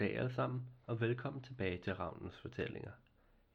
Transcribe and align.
Goddag 0.00 0.18
alle 0.18 0.34
sammen, 0.34 0.62
og 0.86 1.00
velkommen 1.00 1.42
tilbage 1.42 1.78
til 1.78 1.94
Ravnens 1.94 2.36
Fortællinger. 2.36 2.92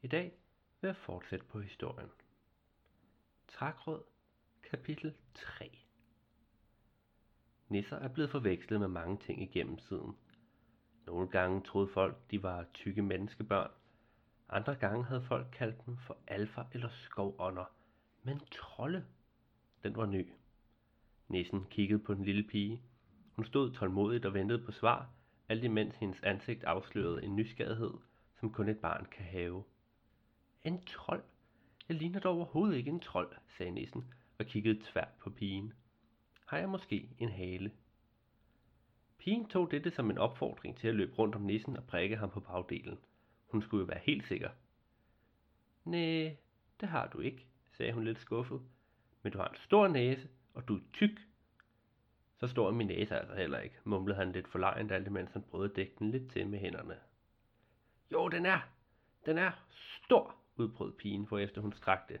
I 0.02 0.06
dag 0.06 0.32
vil 0.80 0.88
jeg 0.88 0.96
fortsætte 0.96 1.44
på 1.44 1.60
historien. 1.60 2.08
Trækråd, 3.48 4.02
kapitel 4.70 5.14
3 5.34 5.78
Nisser 7.68 7.96
er 7.96 8.08
blevet 8.08 8.30
forvekslet 8.30 8.80
med 8.80 8.88
mange 8.88 9.18
ting 9.18 9.42
igennem 9.42 9.76
tiden. 9.76 10.16
Nogle 11.06 11.28
gange 11.28 11.62
troede 11.62 11.88
folk, 11.88 12.16
de 12.30 12.42
var 12.42 12.66
tykke 12.74 13.02
menneskebørn. 13.02 13.70
Andre 14.48 14.74
gange 14.74 15.04
havde 15.04 15.22
folk 15.22 15.46
kaldt 15.52 15.86
dem 15.86 15.96
for 15.96 16.18
alfa 16.26 16.62
eller 16.72 16.88
skovånder. 16.88 17.64
Men 18.22 18.40
trolde, 18.40 19.04
den 19.82 19.96
var 19.96 20.06
ny. 20.06 20.32
Nissen 21.28 21.64
kiggede 21.70 22.02
på 22.02 22.14
den 22.14 22.24
lille 22.24 22.42
pige. 22.42 22.82
Hun 23.32 23.44
stod 23.44 23.72
tålmodigt 23.72 24.24
og 24.24 24.34
ventede 24.34 24.64
på 24.64 24.72
svar, 24.72 25.10
alt 25.48 25.64
imens 25.64 25.96
hendes 25.96 26.22
ansigt 26.22 26.64
afslørede 26.64 27.24
en 27.24 27.36
nysgerrighed, 27.36 27.94
som 28.40 28.52
kun 28.52 28.68
et 28.68 28.78
barn 28.78 29.06
kan 29.10 29.24
have. 29.24 29.64
En 30.64 30.84
trold? 30.84 31.24
Jeg 31.88 31.96
ligner 31.96 32.20
dog 32.20 32.36
overhovedet 32.36 32.76
ikke 32.76 32.90
en 32.90 33.00
trold, 33.00 33.36
sagde 33.56 33.70
nissen 33.72 34.14
og 34.38 34.46
kiggede 34.46 34.80
tvært 34.92 35.12
på 35.20 35.30
pigen. 35.30 35.72
Har 36.46 36.58
jeg 36.58 36.68
måske 36.68 37.08
en 37.18 37.28
hale? 37.28 37.72
Pigen 39.18 39.48
tog 39.48 39.70
dette 39.70 39.90
som 39.90 40.10
en 40.10 40.18
opfordring 40.18 40.76
til 40.76 40.88
at 40.88 40.94
løbe 40.94 41.14
rundt 41.14 41.34
om 41.34 41.42
nissen 41.42 41.76
og 41.76 41.84
prikke 41.84 42.16
ham 42.16 42.30
på 42.30 42.40
bagdelen. 42.40 42.98
Hun 43.46 43.62
skulle 43.62 43.80
jo 43.80 43.86
være 43.86 44.00
helt 44.02 44.26
sikker. 44.26 44.50
Næh, 45.84 46.32
det 46.80 46.88
har 46.88 47.08
du 47.08 47.20
ikke, 47.20 47.46
sagde 47.72 47.92
hun 47.92 48.04
lidt 48.04 48.20
skuffet. 48.20 48.60
Men 49.22 49.32
du 49.32 49.38
har 49.38 49.48
en 49.48 49.56
stor 49.56 49.88
næse, 49.88 50.28
og 50.54 50.68
du 50.68 50.76
er 50.76 50.80
tyk. 50.92 51.20
Så 52.40 52.46
stor 52.46 52.68
er 52.68 52.72
min 52.72 52.86
næse 52.86 53.18
altså 53.18 53.34
heller 53.34 53.58
ikke, 53.58 53.76
mumlede 53.84 54.18
han 54.18 54.32
lidt 54.32 54.48
forlegent, 54.48 54.92
alt 54.92 55.06
imens 55.06 55.32
han 55.32 55.42
prøvede 55.42 55.70
at 55.70 55.76
dække 55.76 55.94
den 55.98 56.10
lidt 56.10 56.30
til 56.32 56.48
med 56.48 56.58
hænderne. 56.58 56.96
Jo, 58.12 58.28
den 58.28 58.46
er, 58.46 58.60
den 59.26 59.38
er 59.38 59.52
stor, 60.04 60.34
udbrød 60.56 60.92
pigen, 60.92 61.26
for 61.26 61.38
efter 61.38 61.60
hun 61.60 61.72
strakte 61.72 62.18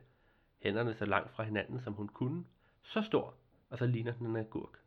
hænderne 0.58 0.94
så 0.94 1.04
langt 1.04 1.30
fra 1.30 1.42
hinanden, 1.42 1.80
som 1.80 1.92
hun 1.92 2.08
kunne. 2.08 2.44
Så 2.82 3.02
stor, 3.02 3.34
og 3.70 3.78
så 3.78 3.86
ligner 3.86 4.12
den 4.12 4.26
en 4.26 4.36
agurk. 4.36 4.78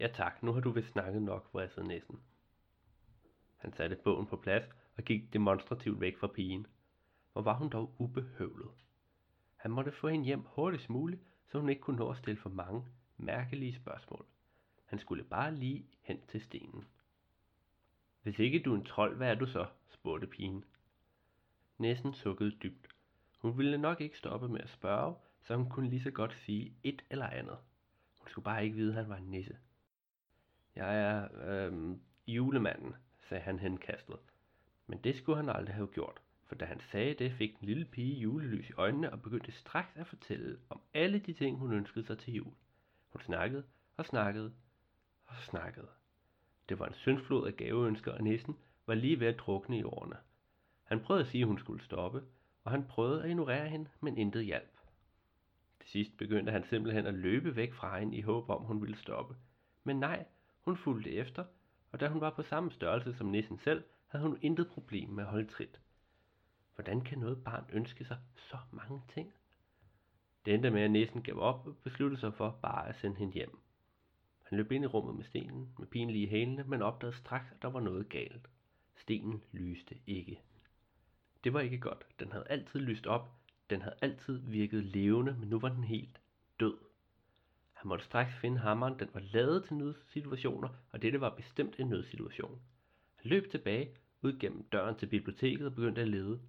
Ja 0.00 0.08
tak, 0.08 0.42
nu 0.42 0.52
har 0.52 0.60
du 0.60 0.70
vist 0.70 0.92
snakket 0.92 1.22
nok, 1.22 1.48
vrissede 1.52 1.88
næsen. 1.88 2.20
Han 3.56 3.72
satte 3.72 3.96
bogen 3.96 4.26
på 4.26 4.36
plads 4.36 4.64
og 4.96 5.02
gik 5.02 5.32
demonstrativt 5.32 6.00
væk 6.00 6.18
fra 6.18 6.26
pigen. 6.26 6.66
Hvor 7.32 7.42
var 7.42 7.54
hun 7.54 7.68
dog 7.68 7.94
ubehøvlet. 7.98 8.70
Han 9.56 9.70
måtte 9.70 9.92
få 9.92 10.08
hende 10.08 10.24
hjem 10.24 10.42
hurtigst 10.46 10.90
muligt, 10.90 11.22
så 11.46 11.58
hun 11.58 11.68
ikke 11.68 11.82
kunne 11.82 11.96
nå 11.96 12.10
at 12.10 12.16
stille 12.16 12.40
for 12.40 12.48
mange 12.48 12.84
mærkelige 13.22 13.74
spørgsmål. 13.74 14.26
Han 14.84 14.98
skulle 14.98 15.24
bare 15.24 15.54
lige 15.54 15.86
hen 16.00 16.20
til 16.28 16.40
stenen. 16.40 16.84
Hvis 18.22 18.38
ikke 18.38 18.62
du 18.62 18.72
er 18.72 18.76
en 18.76 18.84
trold, 18.84 19.16
hvad 19.16 19.30
er 19.30 19.34
du 19.34 19.46
så? 19.46 19.66
spurgte 19.90 20.26
pigen. 20.26 20.64
Næsen 21.78 22.14
sukkede 22.14 22.50
dybt. 22.50 22.88
Hun 23.38 23.58
ville 23.58 23.78
nok 23.78 24.00
ikke 24.00 24.18
stoppe 24.18 24.48
med 24.48 24.60
at 24.60 24.70
spørge, 24.70 25.14
så 25.42 25.56
hun 25.56 25.70
kunne 25.70 25.90
lige 25.90 26.02
så 26.02 26.10
godt 26.10 26.36
sige 26.46 26.74
et 26.82 27.04
eller 27.10 27.26
andet. 27.26 27.58
Hun 28.18 28.28
skulle 28.28 28.44
bare 28.44 28.64
ikke 28.64 28.76
vide, 28.76 28.88
at 28.88 28.94
han 28.94 29.08
var 29.08 29.16
en 29.16 29.30
nisse. 29.30 29.56
Jeg 30.76 31.00
er 31.00 31.28
øh, 31.48 31.96
julemanden, 32.26 32.94
sagde 33.28 33.42
han 33.42 33.58
henkastet. 33.58 34.16
Men 34.86 34.98
det 34.98 35.16
skulle 35.16 35.36
han 35.36 35.48
aldrig 35.48 35.74
have 35.74 35.86
gjort, 35.86 36.20
for 36.46 36.54
da 36.54 36.64
han 36.64 36.80
sagde 36.80 37.14
det, 37.14 37.32
fik 37.32 37.58
den 37.60 37.66
lille 37.66 37.84
pige 37.84 38.20
julelys 38.20 38.70
i 38.70 38.72
øjnene 38.72 39.12
og 39.12 39.22
begyndte 39.22 39.52
straks 39.52 39.96
at 39.96 40.06
fortælle 40.06 40.58
om 40.70 40.80
alle 40.94 41.18
de 41.18 41.32
ting, 41.32 41.58
hun 41.58 41.72
ønskede 41.72 42.06
sig 42.06 42.18
til 42.18 42.34
jul. 42.34 42.52
Hun 43.12 43.20
snakkede 43.20 43.64
og 43.96 44.06
snakkede 44.06 44.52
og 45.26 45.34
snakkede. 45.36 45.88
Det 46.68 46.78
var 46.78 46.86
en 46.86 46.94
syndflod 46.94 47.46
af 47.46 47.56
gaveønsker, 47.56 48.12
og 48.12 48.22
nissen 48.22 48.58
var 48.86 48.94
lige 48.94 49.20
ved 49.20 49.26
at 49.26 49.38
drukne 49.38 49.78
i 49.78 49.82
årene. 49.82 50.16
Han 50.84 51.00
prøvede 51.00 51.24
at 51.24 51.30
sige, 51.30 51.42
at 51.42 51.48
hun 51.48 51.58
skulle 51.58 51.84
stoppe, 51.84 52.22
og 52.64 52.70
han 52.70 52.86
prøvede 52.86 53.22
at 53.22 53.28
ignorere 53.28 53.68
hende, 53.68 53.90
men 54.00 54.18
intet 54.18 54.44
hjalp. 54.44 54.78
Til 55.80 55.90
sidst 55.90 56.16
begyndte 56.16 56.52
han 56.52 56.64
simpelthen 56.64 57.06
at 57.06 57.14
løbe 57.14 57.56
væk 57.56 57.72
fra 57.72 57.98
hende 57.98 58.16
i 58.16 58.20
håb 58.20 58.50
om, 58.50 58.62
hun 58.62 58.80
ville 58.80 58.96
stoppe. 58.96 59.36
Men 59.84 60.00
nej, 60.00 60.26
hun 60.60 60.76
fulgte 60.76 61.12
efter, 61.12 61.44
og 61.92 62.00
da 62.00 62.08
hun 62.08 62.20
var 62.20 62.30
på 62.30 62.42
samme 62.42 62.70
størrelse 62.70 63.14
som 63.14 63.26
nissen 63.26 63.58
selv, 63.58 63.84
havde 64.06 64.24
hun 64.24 64.38
intet 64.42 64.68
problem 64.68 65.08
med 65.08 65.24
at 65.24 65.30
holde 65.30 65.48
trit. 65.48 65.80
Hvordan 66.74 67.00
kan 67.00 67.18
noget 67.18 67.44
barn 67.44 67.64
ønske 67.72 68.04
sig 68.04 68.18
så 68.36 68.56
mange 68.70 69.02
ting? 69.08 69.32
Det 70.44 70.54
endte 70.54 70.70
med, 70.70 70.82
at 70.82 70.90
nissen 70.90 71.22
gav 71.22 71.38
op 71.38 71.66
og 71.66 71.76
besluttede 71.76 72.20
sig 72.20 72.34
for 72.34 72.58
bare 72.62 72.88
at 72.88 72.96
sende 72.96 73.16
hende 73.16 73.32
hjem. 73.32 73.58
Han 74.42 74.58
løb 74.58 74.72
ind 74.72 74.84
i 74.84 74.86
rummet 74.86 75.16
med 75.16 75.24
stenen, 75.24 75.74
med 75.78 75.86
pinlige 75.86 76.26
hælene, 76.26 76.64
men 76.64 76.82
opdagede 76.82 77.16
straks, 77.16 77.52
at 77.52 77.62
der 77.62 77.68
var 77.68 77.80
noget 77.80 78.08
galt. 78.08 78.48
Stenen 78.96 79.42
lyste 79.52 79.94
ikke. 80.06 80.40
Det 81.44 81.52
var 81.52 81.60
ikke 81.60 81.78
godt. 81.78 82.06
Den 82.20 82.32
havde 82.32 82.48
altid 82.48 82.80
lyst 82.80 83.06
op. 83.06 83.30
Den 83.70 83.82
havde 83.82 83.96
altid 84.02 84.38
virket 84.38 84.84
levende, 84.84 85.36
men 85.38 85.48
nu 85.48 85.58
var 85.58 85.68
den 85.68 85.84
helt 85.84 86.20
død. 86.60 86.78
Han 87.72 87.88
måtte 87.88 88.04
straks 88.04 88.34
finde 88.40 88.58
hammeren. 88.58 88.98
Den 88.98 89.08
var 89.12 89.20
lavet 89.20 89.64
til 89.64 89.76
nødsituationer, 89.76 90.68
og 90.90 91.02
dette 91.02 91.20
var 91.20 91.36
bestemt 91.36 91.80
en 91.80 91.88
nødsituation. 91.88 92.60
Han 93.14 93.30
løb 93.30 93.50
tilbage, 93.50 93.96
ud 94.22 94.38
gennem 94.38 94.68
døren 94.72 94.96
til 94.96 95.06
biblioteket 95.06 95.66
og 95.66 95.74
begyndte 95.74 96.00
at 96.00 96.08
lede. 96.08 96.40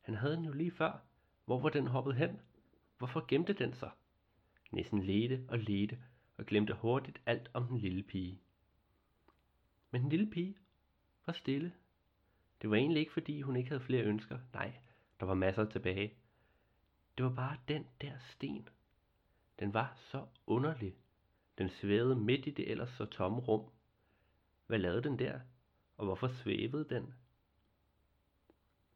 Han 0.00 0.14
havde 0.14 0.36
den 0.36 0.44
jo 0.44 0.52
lige 0.52 0.70
før. 0.70 1.02
Hvor 1.44 1.60
var 1.60 1.68
den 1.68 1.86
hoppet 1.86 2.14
hen? 2.14 2.40
Hvorfor 3.02 3.24
gemte 3.28 3.52
den 3.52 3.74
sig? 3.74 3.90
Nissen 4.70 5.02
ledte 5.02 5.44
og 5.48 5.58
ledte 5.58 6.02
og 6.36 6.46
glemte 6.46 6.74
hurtigt 6.74 7.22
alt 7.26 7.50
om 7.54 7.66
den 7.66 7.78
lille 7.78 8.02
pige. 8.02 8.40
Men 9.90 10.02
den 10.02 10.10
lille 10.10 10.30
pige 10.30 10.56
var 11.26 11.32
stille. 11.32 11.72
Det 12.62 12.70
var 12.70 12.76
egentlig 12.76 13.00
ikke 13.00 13.12
fordi 13.12 13.40
hun 13.40 13.56
ikke 13.56 13.68
havde 13.68 13.82
flere 13.82 14.04
ønsker. 14.04 14.38
Nej, 14.52 14.72
der 15.20 15.26
var 15.26 15.34
masser 15.34 15.64
tilbage. 15.64 16.14
Det 17.18 17.24
var 17.24 17.34
bare 17.34 17.58
den 17.68 17.86
der 18.00 18.18
sten. 18.18 18.68
Den 19.58 19.74
var 19.74 19.94
så 19.96 20.26
underlig. 20.46 20.96
Den 21.58 21.68
svævede 21.68 22.16
midt 22.16 22.46
i 22.46 22.50
det 22.50 22.70
ellers 22.70 22.90
så 22.90 23.04
tomme 23.04 23.40
rum. 23.40 23.70
Hvad 24.66 24.78
lavede 24.78 25.02
den 25.02 25.18
der? 25.18 25.40
Og 25.96 26.04
hvorfor 26.04 26.28
svævede 26.28 26.88
den? 26.94 27.14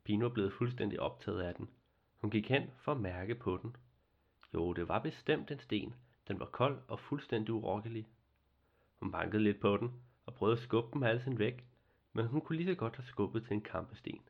Pino 0.04 0.26
var 0.26 0.34
blevet 0.34 0.52
fuldstændig 0.52 1.00
optaget 1.00 1.42
af 1.42 1.54
den. 1.54 1.70
Hun 2.18 2.30
gik 2.30 2.48
hen 2.48 2.70
for 2.76 2.92
at 2.92 3.00
mærke 3.00 3.34
på 3.34 3.58
den. 3.62 3.76
Jo, 4.54 4.72
det 4.72 4.88
var 4.88 4.98
bestemt 4.98 5.50
en 5.50 5.58
sten. 5.58 5.94
Den 6.28 6.40
var 6.40 6.46
kold 6.46 6.82
og 6.88 7.00
fuldstændig 7.00 7.54
urokkelig. 7.54 8.08
Hun 8.96 9.12
bankede 9.12 9.42
lidt 9.42 9.60
på 9.60 9.76
den 9.76 10.02
og 10.26 10.34
prøvede 10.34 10.56
at 10.56 10.62
skubbe 10.62 10.90
den 10.92 11.02
halsen 11.02 11.38
væk, 11.38 11.66
men 12.12 12.26
hun 12.26 12.40
kunne 12.40 12.56
lige 12.56 12.68
så 12.68 12.74
godt 12.74 12.96
have 12.96 13.04
skubbet 13.04 13.44
til 13.44 13.54
en 13.54 13.60
kampesten. 13.60 14.20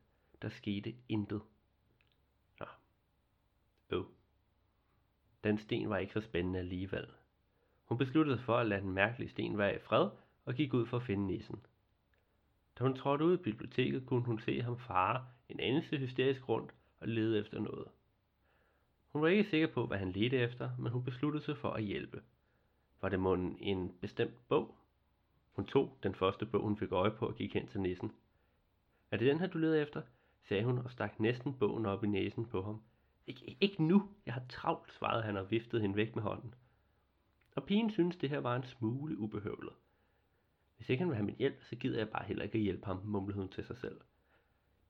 Der 0.41 0.49
skete 0.49 0.95
intet. 1.09 1.41
Nå. 2.59 2.65
Øv. 3.89 4.07
Den 5.43 5.57
sten 5.57 5.89
var 5.89 5.97
ikke 5.97 6.13
så 6.13 6.21
spændende 6.21 6.59
alligevel. 6.59 7.07
Hun 7.85 7.97
besluttede 7.97 8.37
sig 8.37 8.45
for 8.45 8.57
at 8.57 8.67
lade 8.67 8.81
den 8.81 8.91
mærkelige 8.91 9.29
sten 9.29 9.57
være 9.57 9.75
i 9.75 9.79
fred 9.79 10.09
og 10.45 10.55
gik 10.55 10.73
ud 10.73 10.85
for 10.85 10.97
at 10.97 11.03
finde 11.03 11.27
nissen. 11.27 11.65
Da 12.79 12.83
hun 12.83 12.95
trådte 12.95 13.25
ud 13.25 13.37
i 13.39 13.41
biblioteket, 13.43 14.05
kunne 14.05 14.23
hun 14.23 14.39
se 14.39 14.61
ham 14.61 14.79
fare 14.79 15.25
en 15.49 15.59
anelse 15.59 15.97
hysterisk 15.97 16.49
rundt 16.49 16.73
og 16.99 17.07
lede 17.07 17.39
efter 17.39 17.59
noget. 17.59 17.87
Hun 19.17 19.21
var 19.23 19.29
ikke 19.29 19.49
sikker 19.49 19.67
på, 19.67 19.85
hvad 19.85 19.97
han 19.97 20.11
ledte 20.11 20.37
efter, 20.37 20.69
men 20.79 20.91
hun 20.91 21.03
besluttede 21.03 21.43
sig 21.43 21.57
for 21.57 21.69
at 21.69 21.83
hjælpe. 21.83 22.21
Var 23.01 23.09
det 23.09 23.19
måden 23.19 23.57
en 23.59 23.97
bestemt 24.01 24.47
bog? 24.47 24.75
Hun 25.51 25.65
tog 25.65 25.97
den 26.03 26.15
første 26.15 26.45
bog, 26.45 26.61
hun 26.61 26.77
fik 26.77 26.91
øje 26.91 27.11
på 27.11 27.27
og 27.27 27.35
gik 27.35 27.53
hen 27.53 27.67
til 27.67 27.81
nissen. 27.81 28.11
Er 29.11 29.17
det 29.17 29.27
den 29.27 29.39
her, 29.39 29.47
du 29.47 29.57
leder 29.57 29.81
efter? 29.81 30.01
sagde 30.47 30.63
hun 30.63 30.77
og 30.77 30.91
stak 30.91 31.19
næsten 31.19 31.53
bogen 31.53 31.85
op 31.85 32.03
i 32.03 32.07
næsen 32.07 32.45
på 32.45 32.61
ham. 32.61 32.81
Ik- 33.29 33.55
ikke 33.61 33.83
nu, 33.83 34.09
jeg 34.25 34.33
har 34.33 34.43
travlt, 34.49 34.93
svarede 34.93 35.23
han 35.23 35.37
og 35.37 35.51
viftede 35.51 35.81
hende 35.81 35.95
væk 35.95 36.15
med 36.15 36.23
hånden. 36.23 36.53
Og 37.55 37.63
pigen 37.63 37.91
syntes, 37.91 38.17
det 38.17 38.29
her 38.29 38.39
var 38.39 38.55
en 38.55 38.63
smule 38.63 39.17
ubehøvlet. 39.17 39.73
Hvis 40.75 40.89
ikke 40.89 41.01
han 41.01 41.09
vil 41.09 41.15
have 41.15 41.25
min 41.25 41.35
hjælp, 41.39 41.63
så 41.63 41.75
gider 41.75 41.97
jeg 41.97 42.09
bare 42.09 42.25
heller 42.25 42.43
ikke 42.43 42.57
at 42.57 42.63
hjælpe 42.63 42.85
ham, 42.85 43.01
mumlede 43.03 43.39
hun 43.39 43.49
til 43.49 43.63
sig 43.63 43.77
selv. 43.77 44.01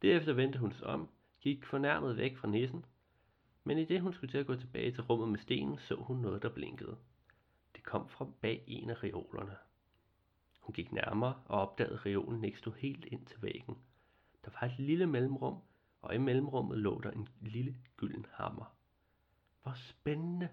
Derefter 0.01 0.33
vendte 0.33 0.59
hun 0.59 0.71
sig 0.71 0.87
om, 0.87 1.09
gik 1.41 1.65
fornærmet 1.65 2.17
væk 2.17 2.37
fra 2.37 2.47
nissen, 2.47 2.85
men 3.67 3.77
i 3.77 3.85
det 3.85 4.01
hun 4.01 4.13
skulle 4.13 4.31
til 4.31 4.37
at 4.37 4.47
gå 4.47 4.55
tilbage 4.55 4.91
til 4.91 5.03
rummet 5.03 5.29
med 5.29 5.39
stenen, 5.39 5.77
så 5.77 5.95
hun 5.95 6.17
noget, 6.17 6.41
der 6.41 6.49
blinkede. 6.49 6.97
Det 7.75 7.83
kom 7.83 8.09
fra 8.09 8.27
bag 8.41 8.63
en 8.67 8.89
af 8.89 9.03
reolerne. 9.03 9.55
Hun 10.59 10.73
gik 10.73 10.91
nærmere 10.91 11.43
og 11.45 11.61
opdagede, 11.61 11.93
at 11.93 12.05
reolen 12.05 12.43
ikke 12.43 12.57
stod 12.57 12.73
helt 12.73 13.05
ind 13.05 13.25
til 13.25 13.41
væggen. 13.41 13.77
Der 14.45 14.51
var 14.51 14.67
et 14.67 14.79
lille 14.79 15.07
mellemrum, 15.07 15.61
og 16.01 16.15
i 16.15 16.17
mellemrummet 16.17 16.77
lå 16.77 17.01
der 17.01 17.11
en 17.11 17.27
lille 17.41 17.75
gylden 17.97 18.25
hammer. 18.31 18.75
Hvor 19.63 19.73
spændende! 19.73 20.49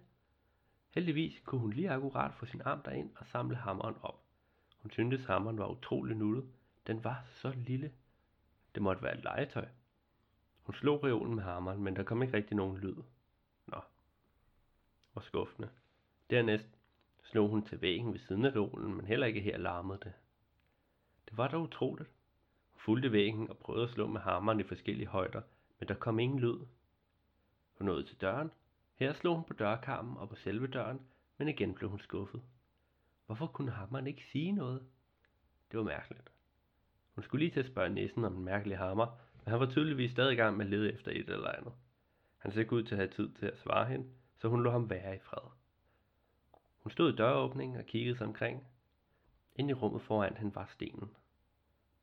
Heldigvis 0.90 1.40
kunne 1.44 1.60
hun 1.60 1.72
lige 1.72 1.90
akkurat 1.90 2.34
få 2.34 2.46
sin 2.46 2.62
arm 2.64 2.82
derind 2.82 3.10
og 3.16 3.26
samle 3.26 3.56
hammeren 3.56 3.94
op. 4.02 4.24
Hun 4.78 4.90
syntes, 4.90 5.24
hammeren 5.24 5.58
var 5.58 5.68
utrolig 5.68 6.16
nuttet. 6.16 6.44
Den 6.86 7.04
var 7.04 7.24
så 7.24 7.50
lille. 7.50 7.92
Det 8.74 8.82
måtte 8.82 9.02
være 9.02 9.18
et 9.18 9.24
legetøj. 9.24 9.68
Hun 10.64 10.74
slog 10.74 11.04
reolen 11.04 11.34
med 11.34 11.42
hammeren, 11.42 11.82
men 11.82 11.96
der 11.96 12.02
kom 12.02 12.22
ikke 12.22 12.36
rigtig 12.36 12.56
nogen 12.56 12.78
lyd. 12.78 12.96
Nå, 13.66 13.80
hvor 15.12 15.22
skuffende. 15.22 15.68
Dernæst 16.30 16.68
slog 17.22 17.48
hun 17.48 17.62
til 17.62 17.80
væggen 17.80 18.12
ved 18.12 18.20
siden 18.20 18.44
af 18.44 18.50
reolen, 18.50 18.94
men 18.94 19.06
heller 19.06 19.26
ikke 19.26 19.40
her 19.40 19.58
larmede 19.58 19.98
det. 19.98 20.12
Det 21.28 21.36
var 21.36 21.48
da 21.48 21.56
utroligt. 21.56 22.10
Hun 22.70 22.80
fulgte 22.80 23.12
væggen 23.12 23.50
og 23.50 23.58
prøvede 23.58 23.84
at 23.84 23.90
slå 23.90 24.06
med 24.06 24.20
hammeren 24.20 24.60
i 24.60 24.62
forskellige 24.62 25.06
højder, 25.06 25.42
men 25.78 25.88
der 25.88 25.94
kom 25.94 26.18
ingen 26.18 26.38
lyd. 26.38 26.58
Hun 27.78 27.86
nåede 27.86 28.04
til 28.04 28.20
døren. 28.20 28.50
Her 28.94 29.12
slog 29.12 29.34
hun 29.34 29.44
på 29.44 29.52
dørkarmen 29.52 30.16
og 30.16 30.28
på 30.28 30.36
selve 30.36 30.66
døren, 30.66 31.00
men 31.38 31.48
igen 31.48 31.74
blev 31.74 31.90
hun 31.90 32.00
skuffet. 32.00 32.42
Hvorfor 33.26 33.46
kunne 33.46 33.70
hammeren 33.70 34.06
ikke 34.06 34.24
sige 34.32 34.52
noget? 34.52 34.86
Det 35.70 35.78
var 35.78 35.84
mærkeligt. 35.84 36.32
Hun 37.14 37.24
skulle 37.24 37.44
lige 37.44 37.54
til 37.54 37.60
at 37.60 37.66
spørge 37.66 37.88
næsen 37.88 38.24
om 38.24 38.34
den 38.34 38.44
mærkelige 38.44 38.78
hammer, 38.78 39.06
men 39.44 39.50
han 39.50 39.60
var 39.60 39.70
tydeligvis 39.70 40.10
stadig 40.10 40.32
i 40.32 40.36
gang 40.36 40.56
med 40.56 40.64
at 40.64 40.70
lede 40.70 40.92
efter 40.92 41.10
et 41.10 41.30
eller 41.30 41.50
andet. 41.50 41.72
Han 42.38 42.52
så 42.52 42.60
ikke 42.60 42.72
ud 42.72 42.82
til 42.82 42.94
at 42.94 42.98
have 42.98 43.10
tid 43.10 43.34
til 43.34 43.46
at 43.46 43.58
svare 43.58 43.86
hende, 43.86 44.06
så 44.36 44.48
hun 44.48 44.62
lå 44.62 44.70
ham 44.70 44.90
være 44.90 45.16
i 45.16 45.18
fred. 45.18 45.50
Hun 46.78 46.90
stod 46.90 47.12
i 47.12 47.16
døråbningen 47.16 47.78
og 47.78 47.86
kiggede 47.86 48.16
sig 48.16 48.26
omkring. 48.26 48.66
Inde 49.56 49.70
i 49.70 49.74
rummet 49.74 50.02
foran 50.02 50.36
hende 50.36 50.54
var 50.54 50.66
stenen. 50.66 51.10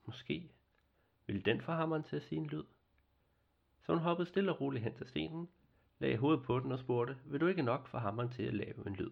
Måske 0.06 0.52
ville 1.28 1.42
den 1.42 1.62
få 1.62 1.72
hammeren 1.72 2.04
til 2.04 2.16
at 2.16 2.24
sige 2.24 2.40
en 2.42 2.48
lyd. 2.48 2.64
Så 3.82 3.94
hun 3.94 4.02
hoppede 4.02 4.30
stille 4.30 4.52
og 4.52 4.62
roligt 4.62 4.84
hen 4.84 4.96
til 4.96 5.08
stenen, 5.08 5.50
lagde 6.00 6.18
hovedet 6.18 6.44
på 6.44 6.60
den 6.60 6.72
og 6.72 6.80
spurgte, 6.80 7.18
vil 7.26 7.42
du 7.42 7.48
ikke 7.48 7.64
nok 7.64 7.88
få 7.88 7.98
hammeren 7.98 8.30
til 8.30 8.44
at 8.44 8.54
lave 8.54 8.88
en 8.88 8.96
lyd? 8.96 9.12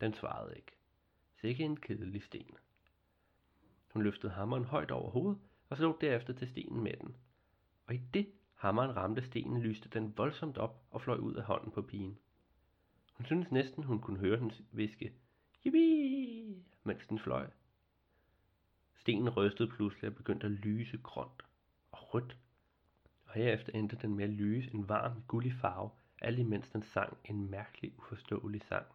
Den 0.00 0.14
svarede 0.14 0.56
ikke. 0.56 0.72
Sikke 1.40 1.64
en 1.64 1.76
kedelig 1.76 2.22
sten. 2.22 2.56
Hun 3.92 4.02
løftede 4.02 4.32
hammeren 4.32 4.64
højt 4.64 4.90
over 4.90 5.10
hovedet 5.10 5.40
og 5.68 5.76
slog 5.76 5.98
derefter 6.00 6.32
til 6.32 6.48
stenen 6.48 6.82
med 6.82 6.92
den. 7.00 7.16
Og 7.86 7.94
i 7.94 8.00
det 8.14 8.26
hammeren 8.54 8.96
ramte 8.96 9.26
stenen, 9.26 9.60
lyste 9.62 9.88
den 9.88 10.18
voldsomt 10.18 10.58
op 10.58 10.82
og 10.90 11.00
fløj 11.00 11.16
ud 11.16 11.34
af 11.34 11.44
hånden 11.44 11.72
på 11.72 11.82
pigen. 11.82 12.18
Hun 13.12 13.26
syntes 13.26 13.52
næsten, 13.52 13.84
hun 13.84 14.00
kunne 14.00 14.18
høre 14.18 14.38
den 14.38 14.52
viske, 14.72 15.12
Yippie! 15.66 16.64
mens 16.84 17.06
den 17.06 17.18
fløj. 17.18 17.50
Stenen 18.94 19.28
rystede 19.28 19.68
pludselig 19.68 20.10
og 20.10 20.16
begyndte 20.16 20.46
at 20.46 20.52
lyse 20.52 20.98
grønt 20.98 21.42
og 21.92 22.14
rødt. 22.14 22.36
Og 23.26 23.34
herefter 23.34 23.72
endte 23.72 23.96
den 24.02 24.14
med 24.14 24.24
at 24.24 24.30
lyse 24.30 24.74
en 24.74 24.88
varm, 24.88 25.22
gullig 25.28 25.52
farve, 25.60 25.90
alt 26.20 26.38
imens 26.38 26.68
den 26.68 26.82
sang 26.82 27.18
en 27.24 27.50
mærkelig, 27.50 27.98
uforståelig 27.98 28.62
sang. 28.68 28.86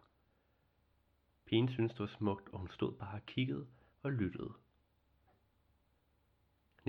Pigen 1.44 1.68
syntes 1.68 1.92
det 1.92 2.00
var 2.00 2.06
smukt, 2.06 2.48
og 2.48 2.58
hun 2.58 2.70
stod 2.70 2.92
bare 2.92 3.14
og 3.14 3.26
kiggede 3.26 3.66
og 4.02 4.12
lyttede. 4.12 4.52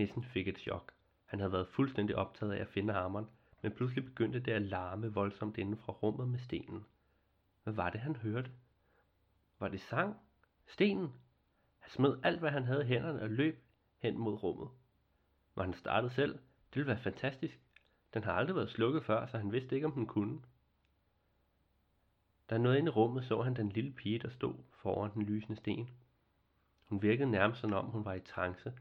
Nissen 0.02 0.24
fik 0.24 0.48
et 0.48 0.58
chok. 0.58 0.94
Han 1.26 1.40
havde 1.40 1.52
været 1.52 1.68
fuldstændig 1.68 2.16
optaget 2.16 2.54
af 2.54 2.62
at 2.62 2.68
finde 2.68 2.94
hammeren, 2.94 3.30
men 3.62 3.72
pludselig 3.72 4.06
begyndte 4.06 4.40
det 4.40 4.52
at 4.52 4.62
larme 4.62 5.14
voldsomt 5.14 5.58
inden 5.58 5.78
fra 5.78 5.94
rummet 5.94 6.30
med 6.30 6.40
stenen. 6.40 6.86
Hvad 7.64 7.74
var 7.74 7.90
det, 7.90 8.00
han 8.00 8.16
hørte? 8.16 8.52
Var 9.60 9.68
det 9.68 9.82
sang? 9.82 10.18
Stenen? 10.68 11.14
Han 11.80 11.90
smed 11.90 12.18
alt, 12.24 12.40
hvad 12.40 12.50
han 12.50 12.64
havde 12.64 12.84
i 12.84 12.88
hænderne 12.88 13.22
og 13.22 13.30
løb 13.30 13.64
hen 14.00 14.18
mod 14.18 14.44
rummet. 14.44 14.70
Var 15.56 15.64
han 15.64 15.74
startet 15.74 16.12
selv? 16.12 16.34
Det 16.34 16.76
ville 16.76 16.88
være 16.88 17.04
fantastisk. 17.04 17.60
Den 18.14 18.24
har 18.24 18.34
aldrig 18.34 18.56
været 18.56 18.70
slukket 18.70 19.04
før, 19.04 19.26
så 19.28 19.38
han 19.38 19.52
vidste 19.52 19.76
ikke, 19.76 19.88
om 19.88 19.94
den 19.94 20.08
kunne. 20.08 20.42
Da 22.50 22.56
han 22.56 22.62
nåede 22.62 22.78
ind 22.78 22.88
i 22.88 22.92
rummet, 22.92 23.26
så 23.26 23.42
han 23.42 23.56
den 23.56 23.70
lille 23.70 23.92
pige, 23.92 24.20
der 24.20 24.30
stod 24.30 24.56
foran 24.70 25.14
den 25.14 25.24
lysende 25.24 25.56
sten. 25.56 25.90
Hun 26.86 27.02
virkede 27.02 27.32
nærmest 27.32 27.62
som 27.62 27.74
om 27.74 27.86
hun 27.86 28.06
var 28.06 28.14
i 28.14 28.20
trance. 28.20 28.74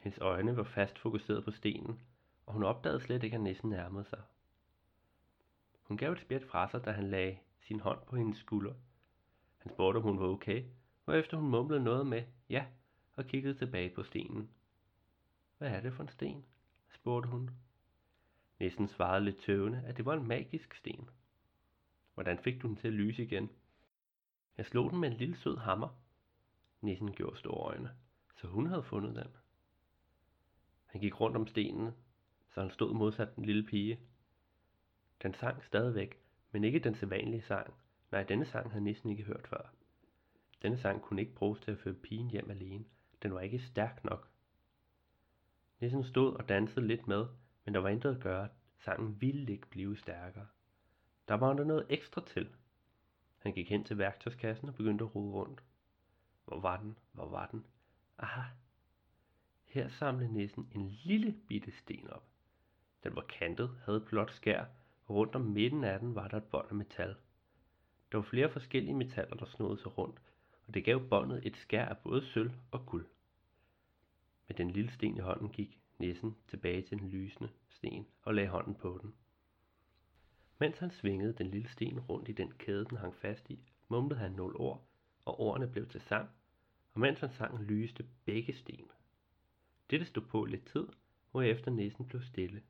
Hendes 0.00 0.18
øjne 0.18 0.56
var 0.56 0.62
fast 0.62 0.98
fokuseret 0.98 1.44
på 1.44 1.50
stenen, 1.50 2.00
og 2.46 2.52
hun 2.52 2.62
opdagede 2.62 3.00
slet 3.00 3.22
ikke, 3.22 3.34
at 3.34 3.40
næsten 3.40 3.70
nærmede 3.70 4.04
sig. 4.04 4.22
Hun 5.82 5.96
gav 5.96 6.12
et 6.12 6.20
spjæt 6.20 6.44
fra 6.44 6.68
sig, 6.70 6.84
da 6.84 6.90
han 6.90 7.10
lagde 7.10 7.38
sin 7.60 7.80
hånd 7.80 8.00
på 8.06 8.16
hendes 8.16 8.38
skulder. 8.38 8.74
Han 9.58 9.72
spurgte, 9.72 9.98
om 9.98 10.02
hun 10.02 10.20
var 10.20 10.26
okay, 10.26 10.64
og 11.06 11.18
efter 11.18 11.36
hun 11.36 11.50
mumlede 11.50 11.84
noget 11.84 12.06
med 12.06 12.22
ja, 12.48 12.66
og 13.12 13.26
kiggede 13.26 13.54
tilbage 13.54 13.90
på 13.94 14.02
stenen. 14.02 14.50
Hvad 15.58 15.68
er 15.70 15.80
det 15.80 15.92
for 15.92 16.02
en 16.02 16.08
sten? 16.08 16.44
spurgte 16.88 17.28
hun. 17.28 17.50
Næsten 18.60 18.88
svarede 18.88 19.24
lidt 19.24 19.38
tøvende, 19.38 19.82
at 19.86 19.96
det 19.96 20.04
var 20.04 20.14
en 20.14 20.28
magisk 20.28 20.74
sten. 20.74 21.08
Hvordan 22.14 22.38
fik 22.38 22.62
du 22.62 22.68
den 22.68 22.76
til 22.76 22.88
at 22.88 22.94
lyse 22.94 23.22
igen? 23.22 23.50
Jeg 24.56 24.66
slog 24.66 24.90
den 24.90 25.00
med 25.00 25.10
en 25.10 25.16
lille 25.16 25.36
sød 25.36 25.56
hammer. 25.56 25.88
Nissen 26.80 27.12
gjorde 27.12 27.38
store 27.38 27.72
øjne, 27.72 27.90
så 28.36 28.46
hun 28.46 28.66
havde 28.66 28.82
fundet 28.82 29.16
den. 29.16 29.36
Han 30.90 31.00
gik 31.00 31.20
rundt 31.20 31.36
om 31.36 31.46
stenen, 31.46 31.92
så 32.54 32.60
han 32.60 32.70
stod 32.70 32.94
modsat 32.94 33.36
den 33.36 33.44
lille 33.44 33.66
pige. 33.66 34.00
Den 35.22 35.34
sang 35.34 35.64
stadigvæk, 35.64 36.20
men 36.52 36.64
ikke 36.64 36.78
den 36.78 36.94
sædvanlige 36.94 37.42
sang. 37.42 37.74
Nej, 38.12 38.22
denne 38.22 38.46
sang 38.46 38.70
havde 38.70 38.84
nissen 38.84 39.10
ikke 39.10 39.22
hørt 39.22 39.46
før. 39.48 39.72
Denne 40.62 40.78
sang 40.78 41.02
kunne 41.02 41.20
ikke 41.20 41.34
bruges 41.34 41.60
til 41.60 41.70
at 41.70 41.78
føre 41.78 41.94
pigen 41.94 42.30
hjem 42.30 42.50
alene. 42.50 42.84
Den 43.22 43.34
var 43.34 43.40
ikke 43.40 43.58
stærk 43.58 44.04
nok. 44.04 44.28
Nissen 45.80 46.04
stod 46.04 46.34
og 46.34 46.48
dansede 46.48 46.86
lidt 46.86 47.08
med, 47.08 47.26
men 47.64 47.74
der 47.74 47.80
var 47.80 47.88
intet 47.88 48.14
at 48.14 48.22
gøre. 48.22 48.48
Sangen 48.78 49.20
ville 49.20 49.52
ikke 49.52 49.66
blive 49.66 49.96
stærkere. 49.96 50.46
Der 51.28 51.34
var 51.34 51.52
der 51.52 51.64
noget 51.64 51.86
ekstra 51.88 52.26
til. 52.26 52.48
Han 53.38 53.52
gik 53.52 53.68
hen 53.68 53.84
til 53.84 53.98
værktøjskassen 53.98 54.68
og 54.68 54.74
begyndte 54.74 55.04
at 55.04 55.14
rode 55.14 55.32
rundt. 55.32 55.62
Hvor 56.44 56.60
var 56.60 56.80
den? 56.80 56.98
Hvor 57.12 57.28
var 57.28 57.46
den? 57.46 57.66
Aha! 58.18 58.49
Her 59.70 59.88
samlede 59.88 60.32
nissen 60.32 60.68
en 60.74 60.88
lille 61.04 61.32
bitte 61.48 61.70
sten 61.70 62.10
op. 62.10 62.24
Den 63.04 63.16
var 63.16 63.22
kantet, 63.22 63.80
havde 63.84 63.98
et 63.98 64.04
blåt 64.04 64.32
skær, 64.32 64.64
og 65.06 65.14
rundt 65.14 65.34
om 65.34 65.40
midten 65.40 65.84
af 65.84 66.00
den 66.00 66.14
var 66.14 66.28
der 66.28 66.36
et 66.36 66.44
bånd 66.44 66.66
af 66.70 66.74
metal. 66.74 67.16
Der 68.12 68.18
var 68.18 68.22
flere 68.22 68.50
forskellige 68.50 68.94
metaller, 68.94 69.36
der 69.36 69.46
snodede 69.46 69.80
sig 69.80 69.98
rundt, 69.98 70.20
og 70.66 70.74
det 70.74 70.84
gav 70.84 71.08
båndet 71.08 71.46
et 71.46 71.56
skær 71.56 71.84
af 71.84 71.98
både 71.98 72.26
sølv 72.26 72.52
og 72.70 72.86
guld. 72.86 73.06
Med 74.48 74.56
den 74.56 74.70
lille 74.70 74.90
sten 74.90 75.16
i 75.16 75.20
hånden 75.20 75.48
gik 75.48 75.80
nissen 75.98 76.36
tilbage 76.48 76.82
til 76.82 76.98
den 76.98 77.08
lysende 77.08 77.50
sten 77.68 78.06
og 78.22 78.34
lagde 78.34 78.48
hånden 78.48 78.74
på 78.74 78.98
den. 79.02 79.14
Mens 80.58 80.78
han 80.78 80.90
svingede 80.90 81.32
den 81.32 81.46
lille 81.46 81.68
sten 81.68 82.00
rundt 82.00 82.28
i 82.28 82.32
den 82.32 82.52
kæde, 82.52 82.84
den 82.84 82.96
hang 82.96 83.14
fast 83.14 83.50
i, 83.50 83.58
mumlede 83.88 84.20
han 84.20 84.32
nogle 84.32 84.56
ord, 84.56 84.86
og 85.24 85.40
ordene 85.40 85.68
blev 85.68 85.88
til 85.88 86.00
sang, 86.00 86.28
og 86.92 87.00
mens 87.00 87.20
han 87.20 87.32
sang, 87.32 87.62
lyste 87.62 88.06
begge 88.24 88.54
sten. 88.54 88.90
Dette 89.90 90.06
stod 90.06 90.22
på 90.22 90.44
lidt 90.44 90.66
tid, 90.66 90.86
efter 91.44 91.70
næsen 91.70 92.06
blev 92.06 92.22
stille. 92.22 92.62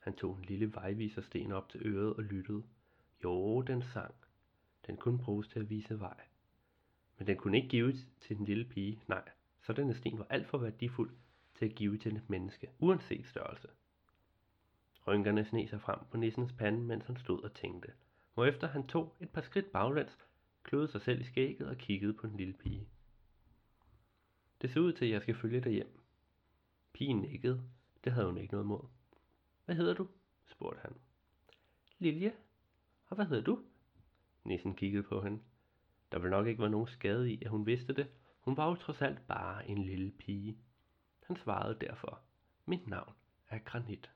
Han 0.00 0.16
tog 0.16 0.36
en 0.38 0.44
lille 0.44 0.74
vejvisersten 0.74 1.52
op 1.52 1.68
til 1.68 1.86
øret 1.86 2.14
og 2.16 2.22
lyttede. 2.22 2.62
Jo, 3.24 3.62
den 3.62 3.82
sang. 3.82 4.14
Den 4.86 4.96
kunne 4.96 5.18
bruges 5.18 5.48
til 5.48 5.60
at 5.60 5.70
vise 5.70 6.00
vej. 6.00 6.20
Men 7.18 7.26
den 7.26 7.36
kunne 7.36 7.56
ikke 7.56 7.68
gives 7.68 8.06
til 8.20 8.36
den 8.36 8.44
lille 8.44 8.64
pige, 8.64 9.02
nej, 9.08 9.28
så 9.62 9.72
denne 9.72 9.94
sten 9.94 10.18
var 10.18 10.26
alt 10.30 10.46
for 10.46 10.58
værdifuld 10.58 11.10
til 11.54 11.64
at 11.64 11.74
give 11.74 11.98
til 11.98 12.16
et 12.16 12.30
menneske, 12.30 12.70
uanset 12.78 13.26
størrelse. 13.26 13.68
Rynkerne 15.06 15.44
sne 15.44 15.68
sig 15.68 15.80
frem 15.80 15.98
på 16.10 16.16
nissens 16.16 16.52
pande, 16.52 16.80
mens 16.80 17.04
han 17.04 17.16
stod 17.16 17.42
og 17.42 17.54
tænkte, 17.54 17.92
hvorefter 18.34 18.66
han 18.66 18.86
tog 18.86 19.16
et 19.20 19.30
par 19.30 19.40
skridt 19.40 19.72
baglæns, 19.72 20.18
kløede 20.62 20.88
sig 20.88 21.02
selv 21.02 21.20
i 21.20 21.24
skægget 21.24 21.68
og 21.68 21.76
kiggede 21.76 22.12
på 22.12 22.26
den 22.26 22.36
lille 22.36 22.54
pige. 22.54 22.88
Det 24.60 24.70
ser 24.70 24.80
ud 24.80 24.92
til, 24.92 25.04
at 25.04 25.10
jeg 25.10 25.22
skal 25.22 25.34
følge 25.34 25.60
dig 25.60 25.72
hjem. 25.72 26.00
Pigen 26.92 27.20
nikkede. 27.20 27.70
Det 28.04 28.12
havde 28.12 28.26
hun 28.26 28.38
ikke 28.38 28.52
noget 28.52 28.66
mod. 28.66 28.88
Hvad 29.64 29.74
hedder 29.74 29.94
du? 29.94 30.08
spurgte 30.46 30.80
han. 30.80 30.96
Lilje. 31.98 32.32
Og 33.06 33.16
hvad 33.16 33.26
hedder 33.26 33.42
du? 33.42 33.64
Nissen 34.44 34.74
kiggede 34.74 35.02
på 35.02 35.22
hende. 35.22 35.42
Der 36.12 36.18
ville 36.18 36.30
nok 36.30 36.46
ikke 36.46 36.60
være 36.60 36.70
nogen 36.70 36.88
skade 36.88 37.32
i, 37.32 37.42
at 37.44 37.50
hun 37.50 37.66
vidste 37.66 37.92
det. 37.92 38.10
Hun 38.40 38.56
var 38.56 38.68
jo 38.68 38.74
trods 38.74 39.02
alt 39.02 39.26
bare 39.26 39.68
en 39.68 39.84
lille 39.84 40.10
pige. 40.10 40.58
Han 41.22 41.36
svarede 41.36 41.78
derfor. 41.80 42.20
Mit 42.66 42.86
navn 42.86 43.14
er 43.48 43.58
Granit. 43.58 44.10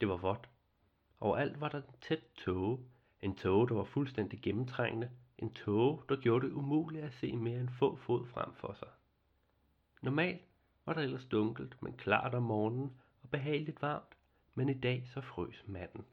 Det 0.00 0.08
var 0.08 0.16
vådt. 0.16 0.50
Overalt 1.20 1.60
var 1.60 1.68
der 1.68 1.78
en 1.78 1.94
tæt 2.00 2.24
tåge. 2.36 2.78
En 3.20 3.36
tåge, 3.36 3.68
der 3.68 3.74
var 3.74 3.84
fuldstændig 3.84 4.42
gennemtrængende. 4.42 5.10
En 5.38 5.52
tåge, 5.52 6.02
der 6.08 6.16
gjorde 6.20 6.46
det 6.46 6.52
umuligt 6.52 7.04
at 7.04 7.12
se 7.12 7.36
mere 7.36 7.60
end 7.60 7.68
få 7.68 7.96
fod 7.96 8.26
frem 8.26 8.54
for 8.54 8.72
sig. 8.72 8.88
Normalt 10.02 10.42
var 10.86 10.92
der 10.92 11.00
ellers 11.00 11.24
dunkelt, 11.24 11.82
men 11.82 11.96
klart 11.96 12.34
om 12.34 12.42
morgenen 12.42 13.00
og 13.22 13.30
behageligt 13.30 13.82
varmt, 13.82 14.16
men 14.54 14.68
i 14.68 14.74
dag 14.74 15.06
så 15.06 15.20
frøs 15.20 15.64
manden. 15.66 16.04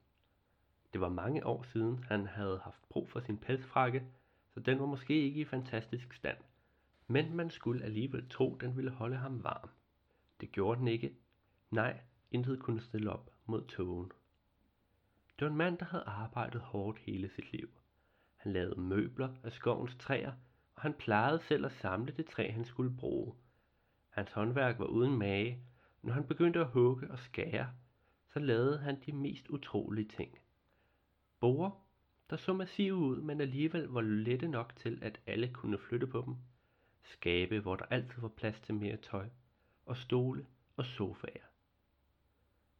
Det 0.94 1.02
var 1.02 1.10
mange 1.10 1.46
år 1.46 1.64
siden, 1.64 2.04
han 2.04 2.26
havde 2.28 2.60
haft 2.64 2.90
brug 2.90 3.10
for 3.10 3.20
sin 3.20 3.38
pelsfrakke, 3.38 4.06
så 4.54 4.60
den 4.60 4.80
var 4.80 4.86
måske 4.86 5.22
ikke 5.22 5.42
i 5.42 5.46
fantastisk 5.46 6.14
stand. 6.14 6.38
Men 7.08 7.36
man 7.36 7.50
skulle 7.50 7.84
alligevel 7.84 8.30
tro, 8.30 8.56
den 8.56 8.78
ville 8.78 8.92
holde 8.92 9.18
ham 9.18 9.44
varm. 9.44 9.70
Det 10.42 10.52
gjorde 10.52 10.80
den 10.80 10.88
ikke. 10.88 11.16
Nej, 11.72 12.02
intet 12.32 12.60
kunne 12.60 12.82
stille 12.82 13.12
op 13.12 13.32
mod 13.46 13.68
togen. 13.68 14.12
Det 15.40 15.46
var 15.46 15.52
en 15.52 15.58
mand, 15.58 15.78
der 15.78 15.86
havde 15.86 16.04
arbejdet 16.04 16.62
hårdt 16.62 17.00
hele 17.00 17.30
sit 17.30 17.52
liv. 17.52 17.70
Han 18.42 18.54
lavede 18.54 18.82
møbler 18.82 19.30
af 19.44 19.52
skovens 19.52 19.96
træer, 20.00 20.32
og 20.76 20.82
han 20.82 20.94
plejede 20.94 21.40
selv 21.40 21.66
at 21.66 21.72
samle 21.72 22.12
det 22.12 22.26
træ, 22.26 22.52
han 22.52 22.66
skulle 22.66 22.98
bruge. 22.98 23.36
Hans 24.10 24.32
håndværk 24.32 24.80
var 24.80 24.86
uden 24.86 25.18
mage. 25.18 25.64
Når 26.02 26.14
han 26.14 26.28
begyndte 26.28 26.60
at 26.60 26.68
hugge 26.68 27.12
og 27.12 27.20
skære, 27.20 27.70
så 28.34 28.40
lavede 28.40 28.78
han 28.78 29.02
de 29.06 29.12
mest 29.12 29.48
utrolige 29.48 30.08
ting. 30.08 30.38
Borer, 31.40 31.86
der 32.30 32.38
så 32.38 32.54
massive 32.54 32.96
ud, 32.96 33.22
men 33.22 33.42
alligevel 33.42 33.88
var 33.88 34.02
lette 34.02 34.48
nok 34.48 34.76
til, 34.76 35.00
at 35.02 35.20
alle 35.26 35.54
kunne 35.54 35.78
flytte 35.78 36.08
på 36.08 36.24
dem. 36.26 36.36
skabe, 37.04 37.60
hvor 37.60 37.76
der 37.76 37.86
altid 37.86 38.22
var 38.22 38.28
plads 38.28 38.60
til 38.60 38.76
mere 38.76 38.98
tøj, 38.98 39.30
og 39.86 39.98
stole 39.98 40.46
og 40.78 40.86
sofaer. 40.86 41.48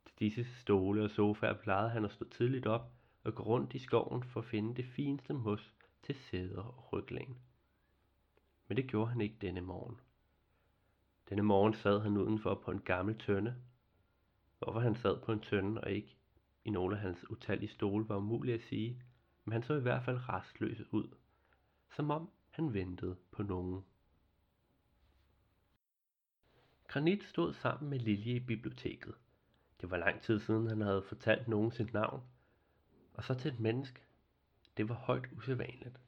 Til 0.06 0.20
disse 0.20 0.46
stole 0.60 1.04
og 1.04 1.10
sofaer 1.10 1.54
plejede 1.54 1.90
han 1.90 2.06
at 2.06 2.12
stå 2.12 2.30
tidligt 2.30 2.66
op 2.66 3.01
og 3.24 3.36
gå 3.36 3.44
rundt 3.44 3.74
i 3.74 3.80
skoven 3.80 4.24
for 4.24 4.40
at 4.40 4.46
finde 4.46 4.76
det 4.76 4.86
fineste 4.86 5.34
mos 5.34 5.74
til 6.04 6.16
sæder 6.16 6.64
og 6.64 6.94
ryglæn. 6.94 7.38
Men 8.68 8.78
det 8.78 8.88
gjorde 8.88 9.12
han 9.12 9.22
ikke 9.22 9.38
denne 9.42 9.62
morgen. 9.62 10.00
Denne 11.30 11.44
morgen 11.44 11.74
sad 11.74 12.00
han 12.00 12.18
udenfor 12.18 12.62
på 12.66 12.72
en 12.72 12.82
gammel 12.82 13.18
tønde. 13.18 13.56
Hvorfor 14.60 14.80
han 14.80 14.96
sad 14.96 15.22
på 15.22 15.32
en 15.32 15.40
tønde 15.40 15.82
og 15.82 15.92
ikke 15.92 16.18
i 16.66 16.70
nogle 16.70 16.96
af 16.96 17.02
hans 17.02 17.30
utallige 17.30 17.70
stole 17.70 18.10
var 18.10 18.18
umuligt 18.18 18.56
at 18.56 18.68
sige, 18.68 19.04
men 19.46 19.52
han 19.52 19.64
så 19.64 19.74
i 19.74 19.82
hvert 19.82 20.06
fald 20.06 20.30
restløs 20.30 20.94
ud, 20.94 21.16
som 21.96 22.12
om 22.12 22.30
han 22.50 22.74
ventede 22.74 23.18
på 23.32 23.44
nogen. 23.44 23.86
Granit 26.88 27.24
stod 27.24 27.54
sammen 27.54 27.90
med 27.90 28.00
Lilje 28.00 28.34
i 28.34 28.40
biblioteket. 28.40 29.16
Det 29.82 29.92
var 29.92 29.98
lang 29.98 30.22
tid 30.22 30.40
siden, 30.40 30.68
han 30.68 30.82
havde 30.82 31.04
fortalt 31.04 31.48
nogen 31.48 31.72
sit 31.72 31.94
navn, 31.94 32.22
og 33.14 33.24
så 33.24 33.34
til 33.34 33.52
et 33.54 33.60
menneske. 33.60 34.02
Det 34.78 34.90
var 34.90 34.96
højt 34.96 35.26
usædvanligt. 35.38 36.00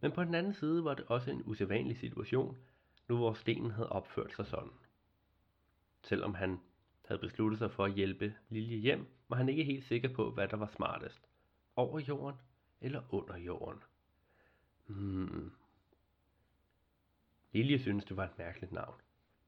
Men 0.00 0.12
på 0.12 0.24
den 0.24 0.34
anden 0.34 0.54
side 0.54 0.84
var 0.84 0.94
det 0.94 1.04
også 1.04 1.30
en 1.30 1.42
usædvanlig 1.46 1.96
situation, 1.96 2.58
nu 3.08 3.16
hvor 3.16 3.34
stenen 3.34 3.70
havde 3.70 3.88
opført 3.88 4.32
sig 4.32 4.46
sådan. 4.46 4.72
Selvom 6.02 6.34
han 6.34 6.60
havde 7.06 7.20
besluttet 7.20 7.58
sig 7.58 7.70
for 7.70 7.84
at 7.84 7.94
hjælpe 7.94 8.34
Lilje 8.48 8.76
hjem, 8.76 9.06
var 9.28 9.36
han 9.36 9.48
ikke 9.48 9.64
helt 9.64 9.84
sikker 9.84 10.14
på, 10.14 10.30
hvad 10.30 10.48
der 10.48 10.56
var 10.56 10.66
smartest. 10.66 11.20
Over 11.76 12.00
jorden 12.00 12.40
eller 12.80 13.02
under 13.14 13.36
jorden. 13.36 13.82
Hmm. 14.86 15.52
Lilje 17.52 17.78
synes 17.78 18.04
det 18.04 18.16
var 18.16 18.24
et 18.24 18.38
mærkeligt 18.38 18.72
navn. 18.72 19.00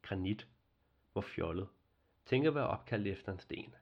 Granit. 0.03 0.49
Hvor 1.13 1.23
fjollet. 1.23 1.69
Tænk 2.27 2.47
at 2.47 2.55
være 2.55 2.67
opkaldt 2.67 3.07
efter 3.07 3.33
en 3.33 3.39
sten. 3.39 3.75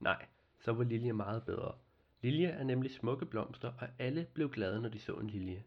Nej, 0.00 0.26
så 0.60 0.72
var 0.72 0.84
Lilje 0.84 1.12
meget 1.12 1.44
bedre. 1.44 1.78
Lilje 2.26 2.48
er 2.48 2.64
nemlig 2.64 2.90
smukke 2.90 3.26
blomster, 3.26 3.72
og 3.72 3.88
alle 3.98 4.26
blev 4.34 4.50
glade, 4.50 4.82
når 4.82 4.88
de 4.88 4.98
så 4.98 5.14
en 5.14 5.30
lilje. 5.30 5.64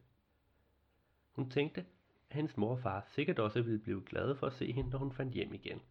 Hun 1.31 1.49
tænkte, 1.49 1.81
at 2.29 2.35
hendes 2.35 2.57
mor 2.57 2.71
og 2.71 2.79
far 2.79 3.05
sikkert 3.07 3.39
også 3.39 3.61
ville 3.61 3.79
blive 3.79 4.03
glade 4.05 4.35
for 4.35 4.47
at 4.47 4.53
se 4.53 4.71
hende, 4.71 4.89
når 4.89 4.99
hun 4.99 5.11
fandt 5.11 5.33
hjem 5.33 5.53
igen. 5.53 5.81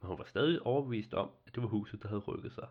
Men 0.00 0.08
hun 0.08 0.18
var 0.18 0.24
stadig 0.24 0.62
overbevist 0.62 1.14
om, 1.14 1.30
at 1.46 1.54
det 1.54 1.62
var 1.62 1.68
huset, 1.68 2.02
der 2.02 2.08
havde 2.08 2.20
rykket 2.20 2.52
sig. 2.52 2.68